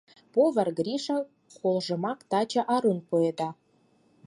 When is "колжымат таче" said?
1.59-2.61